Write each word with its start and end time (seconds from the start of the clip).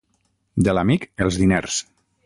De 0.69 0.75
l'amic, 0.77 1.07
els 1.27 1.41
diners. 1.43 1.81